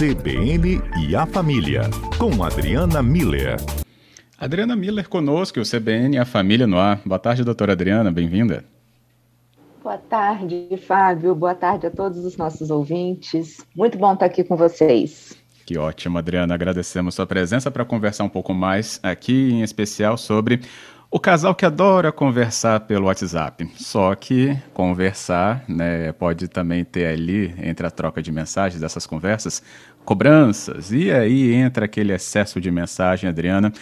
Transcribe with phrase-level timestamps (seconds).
[0.00, 1.82] CBN e a Família,
[2.18, 3.56] com Adriana Miller.
[4.38, 7.02] Adriana Miller conosco, o CBN e a Família no ar.
[7.04, 8.64] Boa tarde, doutora Adriana, bem-vinda.
[9.82, 11.34] Boa tarde, Fábio.
[11.34, 13.58] Boa tarde a todos os nossos ouvintes.
[13.76, 15.36] Muito bom estar aqui com vocês.
[15.66, 16.54] Que ótimo, Adriana.
[16.54, 20.62] Agradecemos sua presença para conversar um pouco mais aqui, em especial sobre
[21.10, 27.52] o casal que adora conversar pelo WhatsApp, só que conversar, né, pode também ter ali,
[27.58, 29.60] entre a troca de mensagens dessas conversas,
[30.04, 33.72] cobranças, e aí entra aquele excesso de mensagem, Adriana.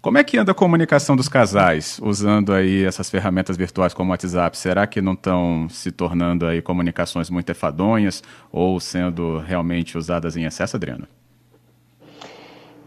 [0.00, 4.12] Como é que anda a comunicação dos casais usando aí essas ferramentas virtuais como o
[4.12, 4.56] WhatsApp?
[4.56, 10.44] Será que não estão se tornando aí comunicações muito efadonhas ou sendo realmente usadas em
[10.44, 11.08] excesso, Adriana?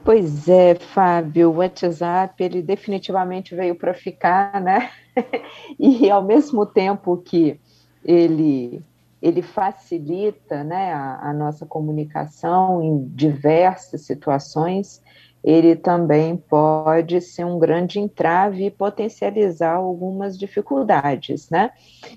[0.04, 4.90] Pois é, Fábio, o WhatsApp, ele definitivamente veio para ficar, né?
[5.80, 7.60] e ao mesmo tempo que
[8.04, 8.82] ele,
[9.22, 15.04] ele facilita né, a, a nossa comunicação em diversas situações,
[15.44, 21.72] ele também pode ser um grande entrave e potencializar algumas dificuldades, né?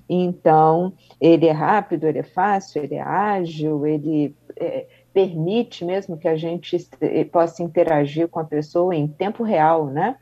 [0.08, 6.26] Então, ele é rápido, ele é fácil, ele é ágil, ele é, permite mesmo que
[6.26, 10.16] a gente eh, possa interagir com a pessoa em tempo real, né?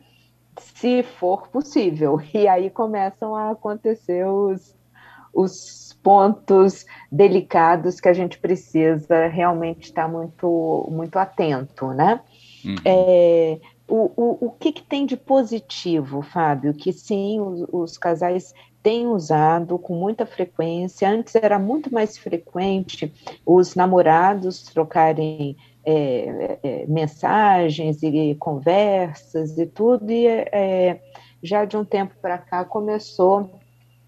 [0.58, 2.20] Se for possível.
[2.32, 4.76] E aí começam a acontecer os,
[5.32, 12.20] os pontos delicados que a gente precisa realmente estar muito, muito atento, né?
[12.64, 12.76] Uhum.
[12.84, 16.74] É, o, o, o que, que, tem de positivo, Fábio?
[16.74, 18.52] Que sim, os, os casais
[18.82, 21.08] tem usado com muita frequência.
[21.08, 23.12] Antes era muito mais frequente
[23.46, 31.00] os namorados trocarem é, é, mensagens e conversas e tudo, e é,
[31.42, 33.50] já de um tempo para cá começou,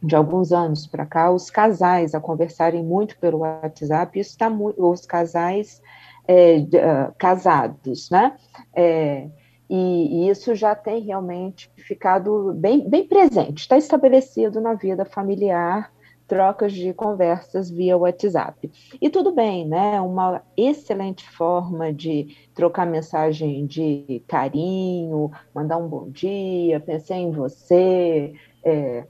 [0.03, 5.06] de alguns anos para cá, os casais a conversarem muito pelo WhatsApp, isso está os
[5.06, 5.81] casais
[6.28, 8.36] uh, casados, né?
[8.75, 9.27] É,
[9.68, 15.91] e, e, isso já tem realmente ficado bem, bem presente, está estabelecido na vida familiar,
[16.26, 18.70] trocas de conversas via WhatsApp.
[19.00, 20.00] E tudo bem, né?
[20.00, 28.34] Uma excelente forma de trocar mensagem de carinho, mandar um bom dia, pensei em você,
[28.64, 29.04] é,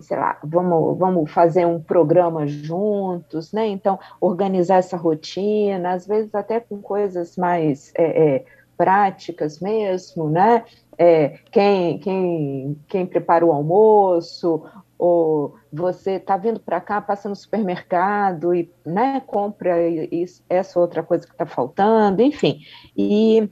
[0.00, 3.66] sei lá, vamos, vamos fazer um programa juntos, né?
[3.66, 7.92] Então, organizar essa rotina, às vezes até com coisas mais.
[7.96, 8.44] É, é,
[8.76, 10.64] práticas mesmo, né?
[10.96, 14.62] É, quem, quem, quem prepara o almoço,
[14.98, 21.02] ou você está vindo para cá, passa no supermercado e né, compra isso, essa outra
[21.02, 22.60] coisa que está faltando, enfim.
[22.96, 23.48] E,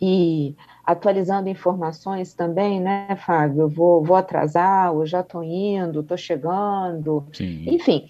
[0.00, 3.62] e atualizando informações também, né, Fábio?
[3.62, 7.64] Eu vou, vou atrasar, ou já estou indo, estou chegando, Sim.
[7.68, 8.08] enfim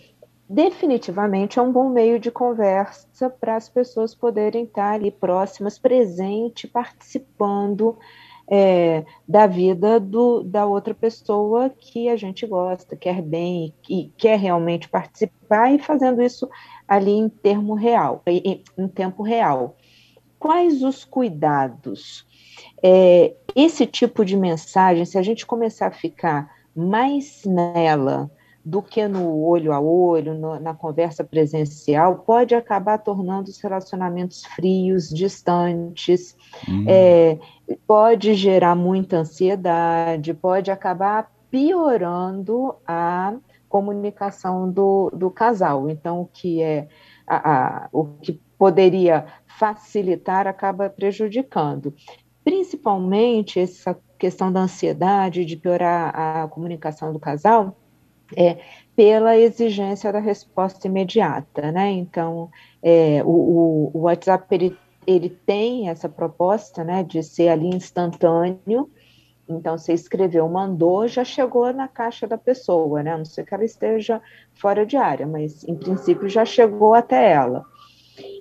[0.49, 6.69] definitivamente é um bom meio de conversa para as pessoas poderem estar ali próximas, presente,
[6.69, 7.99] participando
[8.49, 14.39] é, da vida do, da outra pessoa que a gente gosta, quer bem e quer
[14.39, 16.49] realmente participar e fazendo isso
[16.87, 19.77] ali em termo real, em, em tempo real.
[20.39, 22.25] Quais os cuidados?
[22.83, 28.31] É, esse tipo de mensagem, se a gente começar a ficar mais nela
[28.67, 34.45] do que no olho a olho, no, na conversa presencial, pode acabar tornando os relacionamentos
[34.45, 36.37] frios, distantes,
[36.69, 36.85] hum.
[36.89, 37.39] é,
[37.87, 43.37] pode gerar muita ansiedade, pode acabar piorando a
[43.69, 45.89] comunicação do, do casal.
[45.89, 46.89] Então, o que é
[47.25, 51.95] a, a, o que poderia facilitar acaba prejudicando.
[52.43, 57.77] Principalmente essa questão da ansiedade, de piorar a comunicação do casal,
[58.35, 58.59] é,
[58.95, 61.91] pela exigência da resposta imediata, né?
[61.91, 62.51] Então,
[62.83, 68.91] é, o, o, WhatsApp ele, ele tem essa proposta, né, de ser ali instantâneo.
[69.49, 73.13] Então, você escreveu, mandou, já chegou na caixa da pessoa, né?
[73.13, 74.21] A não sei que ela esteja
[74.55, 77.65] fora de área, mas em princípio já chegou até ela.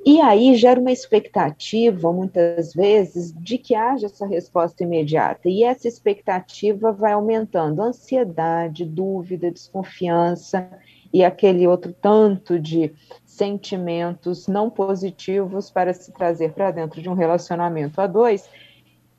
[0.06, 5.50] E aí gera uma expectativa, muitas vezes, de que haja essa resposta imediata.
[5.50, 10.70] E essa expectativa vai aumentando ansiedade, dúvida, desconfiança
[11.12, 12.94] e aquele outro tanto de
[13.26, 18.48] sentimentos não positivos para se trazer para dentro de um relacionamento a dois,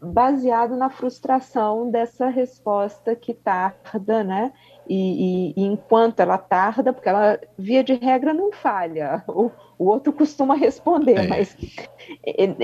[0.01, 4.53] baseado na frustração dessa resposta que tarda, né?
[4.89, 9.87] E, e, e, enquanto ela tarda, porque ela, via de regra, não falha, o, o
[9.87, 11.27] outro costuma responder, é.
[11.27, 11.57] mas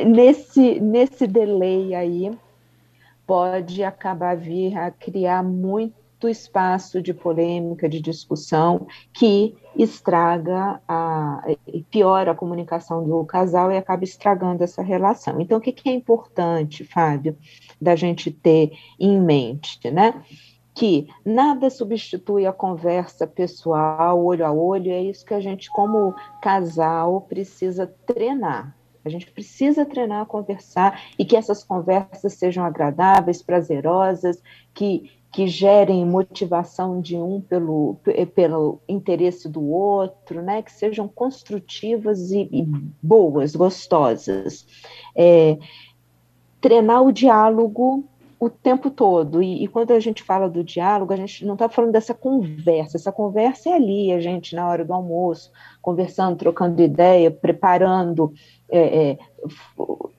[0.06, 2.30] nesse, nesse delay aí
[3.26, 11.42] pode acabar vir a criar muito muito espaço de polêmica, de discussão, que estraga, a,
[11.90, 15.40] piora a comunicação do casal e acaba estragando essa relação.
[15.40, 17.36] Então, o que, que é importante, Fábio,
[17.80, 20.22] da gente ter em mente, né?
[20.74, 26.14] Que nada substitui a conversa pessoal, olho a olho, é isso que a gente, como
[26.40, 28.74] casal, precisa treinar.
[29.04, 34.40] A gente precisa treinar a conversar e que essas conversas sejam agradáveis, prazerosas,
[34.72, 37.96] que, que gerem motivação de um pelo,
[38.34, 40.62] pelo interesse do outro, né?
[40.62, 42.64] que sejam construtivas e, e
[43.02, 44.66] boas, gostosas.
[45.16, 45.58] É,
[46.60, 48.08] treinar o diálogo
[48.44, 49.40] o tempo todo.
[49.40, 52.96] E, e, quando a gente fala do diálogo, a gente não está falando dessa conversa.
[52.96, 58.32] Essa conversa é ali, a gente, na hora do almoço, conversando, trocando ideia, preparando
[58.68, 59.18] é, é,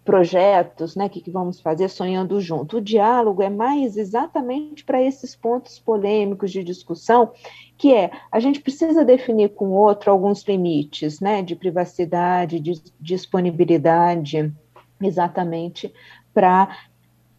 [0.05, 1.07] projetos, né?
[1.07, 2.77] O que, que vamos fazer, sonhando junto.
[2.77, 7.33] O diálogo é mais exatamente para esses pontos polêmicos de discussão,
[7.77, 11.41] que é a gente precisa definir com o outro alguns limites, né?
[11.41, 14.49] De privacidade, de disponibilidade,
[15.01, 15.93] exatamente
[16.33, 16.69] para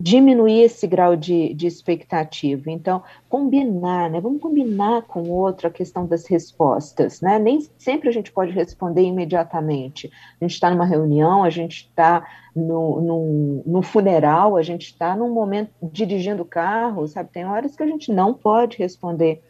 [0.05, 2.71] diminuir esse grau de, de expectativa.
[2.71, 4.21] Então, combinar, né?
[4.21, 7.39] Vamos combinar com o outro a questão das respostas, né?
[7.39, 10.13] Nem sempre a gente pode responder imediatamente.
[10.39, 12.23] A gente está numa reunião, a gente está
[12.55, 17.31] no, no, no, funeral, a gente está num momento dirigindo o carro, sabe?
[17.33, 19.43] Tem horas que a gente não pode responder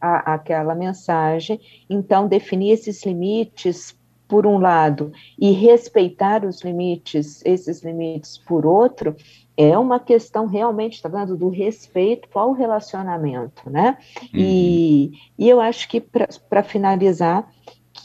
[0.00, 1.60] a, aquela mensagem.
[1.88, 9.14] Então, definir esses limites por um lado e respeitar os limites, esses limites por outro,
[9.56, 13.98] é uma questão realmente, está vendo, do respeito ao relacionamento, né?
[14.22, 14.28] Uhum.
[14.34, 17.48] E, e eu acho que, para finalizar,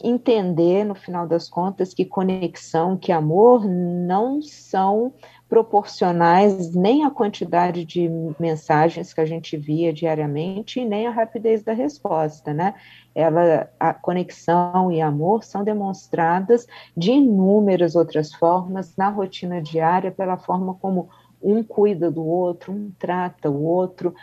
[0.03, 5.13] entender, no final das contas, que conexão, que amor não são
[5.49, 8.07] proporcionais nem à quantidade de
[8.39, 12.75] mensagens que a gente via diariamente, nem à rapidez da resposta, né?
[13.15, 20.37] Ela, a conexão e amor são demonstradas de inúmeras outras formas na rotina diária, pela
[20.37, 21.09] forma como
[21.41, 24.13] um cuida do outro, um trata o outro,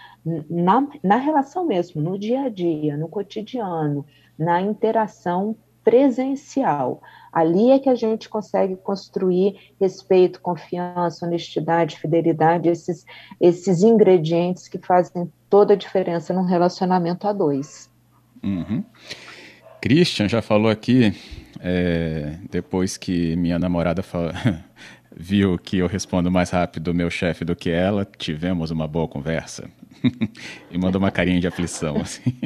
[0.49, 4.05] na, na relação mesmo, no dia a dia, no cotidiano,
[4.39, 7.01] na interação presencial.
[7.33, 13.05] Ali é que a gente consegue construir respeito, confiança, honestidade, fidelidade, esses,
[13.41, 17.89] esses ingredientes que fazem toda a diferença num relacionamento a dois.
[18.43, 18.83] Uhum.
[19.81, 21.15] Christian já falou aqui,
[21.61, 24.03] é, depois que minha namorada
[25.17, 29.71] viu que eu respondo mais rápido meu chefe do que ela, tivemos uma boa conversa.
[30.71, 31.97] e mandou uma carinha de aflição.
[32.03, 32.37] Assim.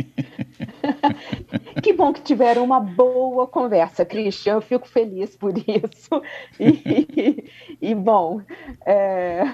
[1.83, 4.55] que bom que tiveram uma boa conversa, Christian.
[4.55, 6.23] Eu fico feliz por isso.
[6.61, 7.45] E,
[7.83, 8.41] e bom,
[8.87, 9.53] é,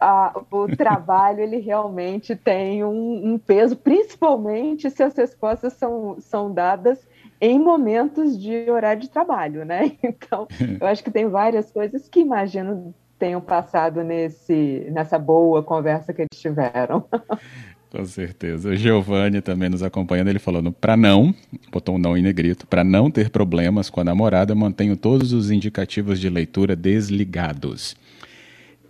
[0.00, 6.52] a, o trabalho ele realmente tem um, um, peso, principalmente se as respostas são, são
[6.52, 6.98] dadas
[7.40, 9.92] em momentos de horário de trabalho, né?
[10.02, 10.46] Então,
[10.80, 16.22] eu acho que tem várias coisas que imagino tenham passado nesse, nessa boa conversa que
[16.22, 17.04] eles tiveram.
[17.90, 18.70] Com certeza.
[18.70, 21.32] O Giovanni também nos acompanhando, ele falando, para não,
[21.70, 25.48] botou um não em negrito, para não ter problemas com a namorada, mantenho todos os
[25.48, 27.94] indicativos de leitura desligados.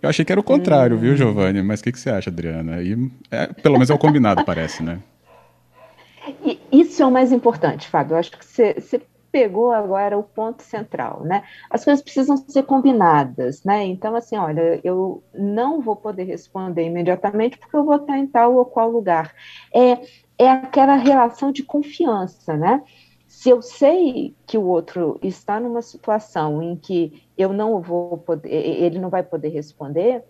[0.01, 0.99] Eu achei que era o contrário, hum.
[0.99, 1.61] viu, Giovanni?
[1.61, 2.81] Mas o que, que, você acha, Adriana?
[2.81, 2.97] E,
[3.29, 4.99] é, pelo menos é o combinado, parece, né?
[6.43, 8.15] E isso é o mais importante, Fábio.
[8.15, 8.75] Eu acho que você,
[9.35, 11.43] pegou agora o ponto central, né?
[11.69, 13.83] As coisas precisam ser combinadas, né?
[13.83, 18.55] Então, assim, olha, eu não vou poder responder imediatamente porque eu vou estar em tal
[18.55, 19.35] ou qual lugar.
[19.73, 19.99] É,
[20.37, 22.81] é aquela relação de confiança, né?
[23.27, 28.49] Se eu sei que o outro está numa situação em que eu não vou poder,
[28.49, 30.23] ele não vai poder responder,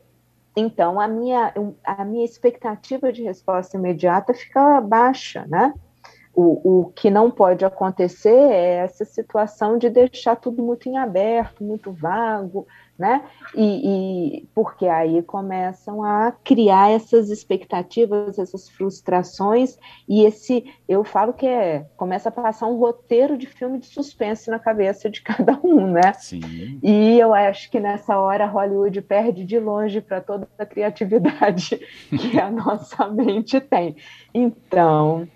[0.57, 5.75] então a minha, a minha expectativa de resposta imediata fica baixa, né?
[6.35, 11.63] O, o que não pode acontecer é essa situação de deixar tudo muito em aberto,
[11.63, 13.23] muito vago, né?
[13.53, 19.77] E, e, porque aí começam a criar essas expectativas, essas frustrações,
[20.07, 24.49] e esse, eu falo que é, começa a passar um roteiro de filme de suspense
[24.49, 26.13] na cabeça de cada um, né?
[26.13, 26.79] Sim.
[26.81, 32.39] E eu acho que nessa hora Hollywood perde de longe para toda a criatividade que
[32.39, 33.95] a nossa mente tem.
[34.33, 35.27] Então,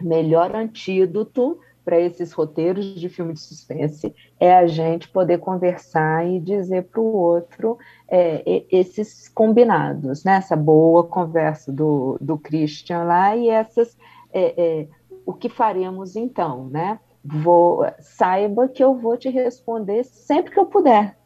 [0.00, 6.38] melhor antídoto para esses roteiros de filme de suspense é a gente poder conversar e
[6.38, 10.34] dizer para o outro é, esses combinados, né?
[10.34, 13.96] Essa boa conversa do, do Christian lá e essas
[14.30, 14.88] é, é,
[15.24, 17.00] o que faremos então, né?
[17.24, 21.16] Vou, saiba que eu vou te responder sempre que eu puder,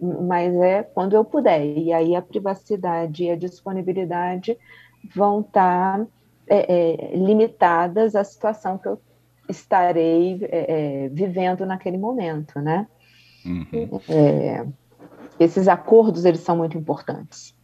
[0.00, 1.64] mas é quando eu puder.
[1.64, 4.56] E aí a privacidade e a disponibilidade
[5.14, 6.06] vão estar tá
[6.52, 9.00] é, é, limitadas à situação que eu
[9.48, 12.86] estarei é, é, vivendo naquele momento, né?
[13.44, 14.00] Uhum.
[14.06, 14.66] É,
[15.40, 17.54] esses acordos, eles são muito importantes.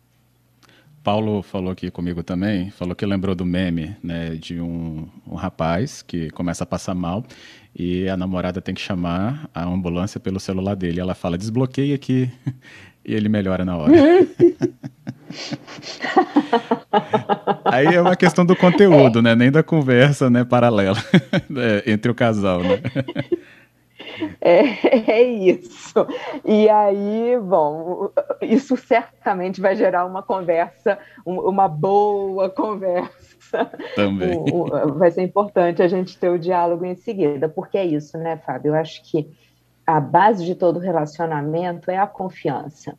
[1.05, 6.03] Paulo falou aqui comigo também, falou que lembrou do meme, né, de um, um rapaz
[6.03, 7.25] que começa a passar mal
[7.75, 11.01] e a namorada tem que chamar a ambulância pelo celular dele.
[11.01, 12.31] Ela fala, desbloqueia aqui,
[13.05, 13.93] e ele melhora na hora.
[17.65, 19.35] Aí é uma questão do conteúdo, né?
[19.35, 20.99] Nem da conversa, né, paralela
[21.57, 22.81] é, entre o casal, né?
[24.41, 24.61] É,
[25.11, 26.07] é, isso.
[26.45, 28.11] E aí, bom,
[28.43, 33.71] isso certamente vai gerar uma conversa, uma boa conversa.
[33.95, 34.39] Também.
[34.97, 38.71] Vai ser importante a gente ter o diálogo em seguida, porque é isso, né, Fábio?
[38.71, 39.31] Eu acho que
[39.87, 42.99] a base de todo relacionamento é a confiança.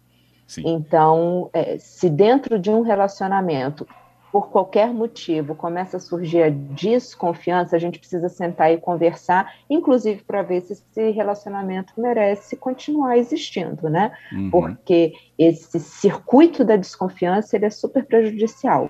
[0.49, 0.63] Sim.
[0.65, 3.87] Então, é, se dentro de um relacionamento
[4.31, 10.23] por qualquer motivo começa a surgir a desconfiança, a gente precisa sentar e conversar, inclusive
[10.23, 14.11] para ver se esse relacionamento merece continuar existindo, né?
[14.31, 14.49] Uhum.
[14.49, 18.89] Porque esse circuito da desconfiança ele é super prejudicial.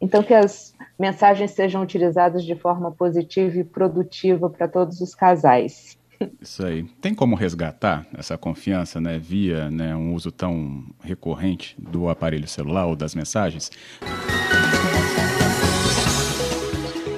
[0.00, 5.98] Então, que as mensagens sejam utilizadas de forma positiva e produtiva para todos os casais.
[6.40, 6.84] Isso aí.
[7.00, 12.86] Tem como resgatar essa confiança, né, via né, um uso tão recorrente do aparelho celular
[12.86, 13.70] ou das mensagens?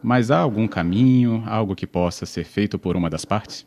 [0.00, 3.66] Mas há algum caminho, algo que possa ser feito por uma das partes?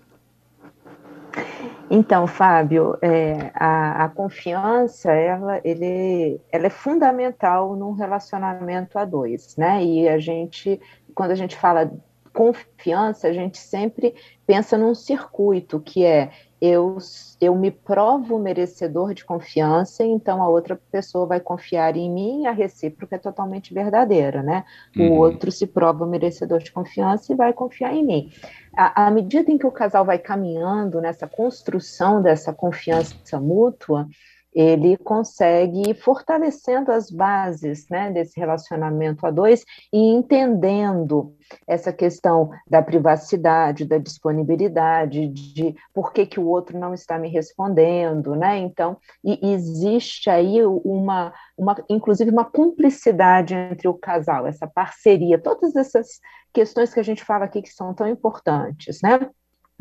[1.93, 9.57] Então, Fábio, é, a, a, confiança, ela, ele, ela é fundamental num relacionamento a dois,
[9.57, 9.83] né?
[9.83, 10.79] E a gente,
[11.13, 11.91] quando a gente fala
[12.33, 14.15] confiança, a gente sempre
[14.47, 16.31] pensa num circuito que é
[16.61, 16.97] eu,
[17.41, 22.51] eu me provo merecedor de confiança, então a outra pessoa vai confiar em mim, a
[22.51, 24.63] recíproca é totalmente verdadeira, né?
[24.95, 25.13] Uhum.
[25.13, 28.31] O outro se prova merecedor de confiança e vai confiar em mim.
[28.77, 34.07] À, à medida em que o casal vai caminhando nessa construção dessa confiança mútua,
[34.53, 41.33] ele consegue ir fortalecendo as bases né, desse relacionamento a dois e entendendo
[41.67, 47.29] essa questão da privacidade, da disponibilidade, de por que, que o outro não está me
[47.29, 48.57] respondendo, né?
[48.57, 56.19] Então, existe aí uma, uma, inclusive uma cumplicidade entre o casal, essa parceria, todas essas
[56.53, 59.29] questões que a gente fala aqui que são tão importantes, né?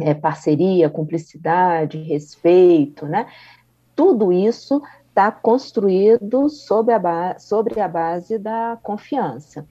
[0.02, 3.26] É, parceria, cumplicidade, respeito, né?
[4.00, 9.66] Tudo isso está construído sobre a, sobre a base da confiança.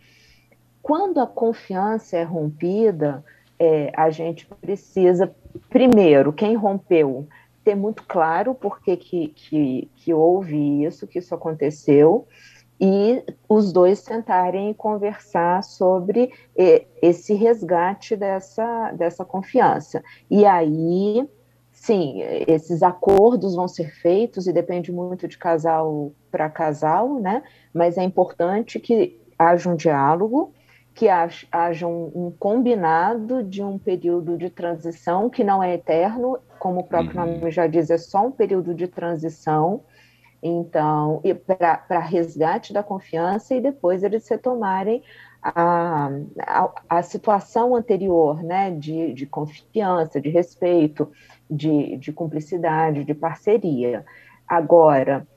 [0.83, 3.25] Quando a confiança é rompida,
[3.57, 5.33] é, a gente precisa,
[5.67, 7.27] primeiro, quem rompeu,
[7.63, 12.27] ter muito claro por que, que, que, houve isso, que isso aconteceu,
[12.79, 16.31] e os dois tentarem conversar sobre
[17.01, 20.03] esse resgate dessa, dessa confiança.
[20.29, 21.27] E aí
[21.81, 27.41] sim, esses acordos vão ser feitos e depende muito de casal para casal, né?
[27.73, 30.53] Mas é importante que haja um diálogo,
[30.93, 36.81] que haja um, um, combinado de um período de transição que não é eterno, como
[36.81, 37.39] o próprio uhum.
[37.39, 39.81] nome já diz, é só um período de transição.
[40.43, 41.21] Então,
[41.87, 45.01] para resgate da confiança e depois eles retomarem
[45.41, 46.09] a,
[46.39, 51.09] a, a, situação anterior, né, de, de confiança, de respeito,
[51.49, 54.05] de, de cumplicidade, de parceria.
[54.47, 55.27] Agora,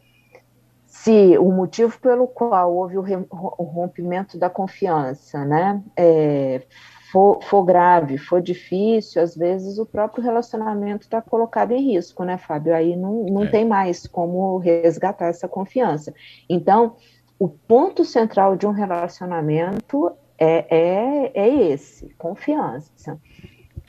[0.86, 6.62] se o motivo pelo qual houve o rompimento da confiança, né, é,
[7.10, 12.36] for, for, grave, for difícil, às vezes o próprio relacionamento está colocado em risco, né,
[12.36, 12.74] Fábio?
[12.74, 13.50] Aí não, não é.
[13.50, 16.12] tem mais como resgatar essa confiança.
[16.48, 16.96] Então,
[17.38, 23.18] o ponto central de um relacionamento é, é, é esse, confiança.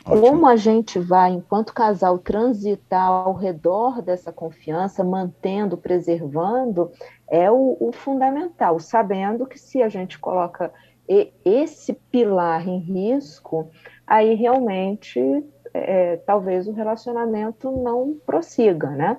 [0.05, 0.21] Ótimo.
[0.21, 6.91] Como a gente vai, enquanto casal, transitar ao redor dessa confiança, mantendo, preservando,
[7.29, 10.73] é o, o fundamental, sabendo que se a gente coloca
[11.45, 13.69] esse pilar em risco,
[14.05, 15.19] aí realmente
[15.73, 19.17] é, talvez o relacionamento não prossiga, né?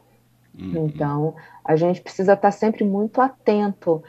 [0.58, 0.86] Uhum.
[0.86, 4.02] Então, a gente precisa estar sempre muito atento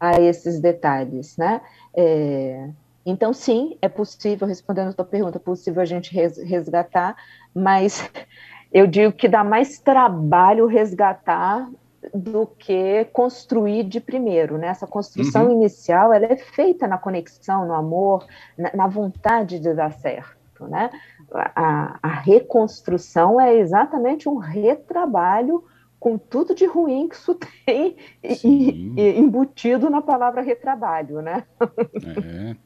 [0.00, 1.60] a esses detalhes, né?
[1.94, 2.70] É,
[3.04, 7.16] então, sim, é possível, respondendo a tua pergunta, é possível a gente resgatar,
[7.54, 8.08] mas
[8.72, 11.68] eu digo que dá mais trabalho resgatar
[12.12, 14.68] do que construir de primeiro, né?
[14.68, 15.52] Essa construção uhum.
[15.52, 18.26] inicial, ela é feita na conexão, no amor,
[18.58, 20.90] na, na vontade de dar certo, né?
[21.32, 25.64] A, a, reconstrução é exatamente um retrabalho
[26.02, 27.94] com tudo de ruim que isso tem
[28.24, 31.44] e, e, embutido na palavra retrabalho, né?
[32.24, 32.56] É.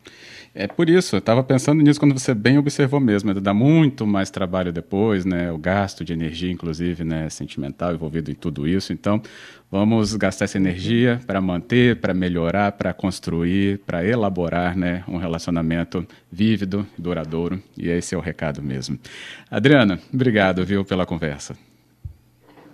[0.59, 4.31] É por isso, eu estava pensando nisso quando você bem observou mesmo, dá muito mais
[4.31, 5.53] trabalho depois, né?
[5.53, 7.29] O gasto de energia, inclusive, né?
[7.29, 8.91] Sentimental envolvido em tudo isso.
[8.91, 9.21] Então,
[9.71, 15.05] vamos gastar essa energia para manter, para melhorar, para construir, para elaborar, né?
[15.07, 17.63] Um relacionamento vívido, duradouro.
[17.77, 18.99] E esse é o recado mesmo.
[19.51, 21.55] Adriana, obrigado, viu, pela conversa.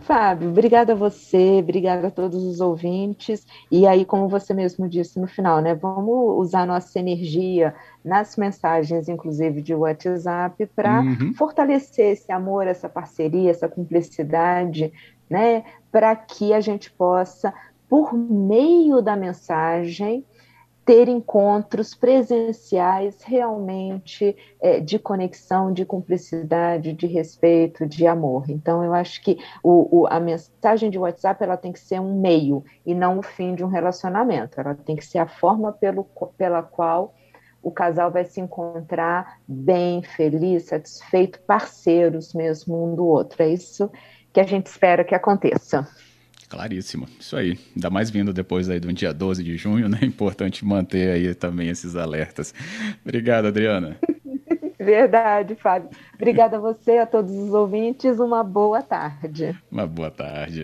[0.02, 3.46] Fábio, obrigada a você, obrigada a todos os ouvintes.
[3.70, 5.74] E aí, como você mesmo disse no final, né?
[5.74, 11.32] Vamos usar nossa energia nas mensagens, inclusive de WhatsApp, para uhum.
[11.34, 14.92] fortalecer esse amor, essa parceria, essa cumplicidade,
[15.30, 15.64] né?
[15.90, 17.54] Para que a gente possa,
[17.88, 20.24] por meio da mensagem,
[20.84, 28.50] ter encontros presenciais realmente é, de conexão, de cumplicidade, de respeito, de amor.
[28.50, 32.20] Então, eu acho que o, o, a mensagem de WhatsApp ela tem que ser um
[32.20, 34.60] meio e não o fim de um relacionamento.
[34.60, 36.04] Ela tem que ser a forma pelo,
[36.36, 37.14] pela qual
[37.62, 43.40] o casal vai se encontrar bem, feliz, satisfeito, parceiros mesmo um do outro.
[43.42, 43.88] É isso
[44.32, 45.86] que a gente espera que aconteça.
[46.52, 47.58] Claríssimo, isso aí.
[47.74, 50.00] Ainda mais vindo depois aí do dia 12 de junho, né?
[50.02, 52.52] É importante manter aí também esses alertas.
[53.02, 53.96] Obrigado, Adriana.
[54.78, 55.88] Verdade, Fábio.
[56.12, 58.18] Obrigada a você, a todos os ouvintes.
[58.18, 59.56] Uma boa tarde.
[59.70, 60.60] Uma boa tarde.